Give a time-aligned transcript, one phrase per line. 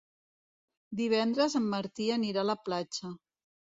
[1.03, 3.19] Divendres en Martí anirà a la platja.